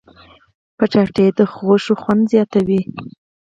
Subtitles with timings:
[0.79, 2.81] کچالو د غوښو خوند زیاتوي